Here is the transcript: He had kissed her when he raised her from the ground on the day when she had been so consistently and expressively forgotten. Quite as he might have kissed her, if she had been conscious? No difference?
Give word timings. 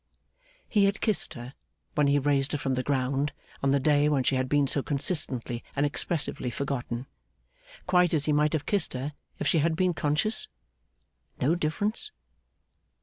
He 0.67 0.85
had 0.85 0.99
kissed 0.99 1.35
her 1.35 1.53
when 1.93 2.07
he 2.07 2.17
raised 2.17 2.53
her 2.53 2.57
from 2.57 2.73
the 2.73 2.81
ground 2.81 3.33
on 3.61 3.69
the 3.69 3.79
day 3.79 4.09
when 4.09 4.23
she 4.23 4.35
had 4.35 4.49
been 4.49 4.65
so 4.65 4.81
consistently 4.81 5.63
and 5.75 5.85
expressively 5.85 6.49
forgotten. 6.49 7.05
Quite 7.85 8.11
as 8.15 8.25
he 8.25 8.33
might 8.33 8.53
have 8.53 8.65
kissed 8.65 8.93
her, 8.93 9.13
if 9.37 9.45
she 9.45 9.59
had 9.59 9.75
been 9.75 9.93
conscious? 9.93 10.47
No 11.39 11.53
difference? 11.53 12.09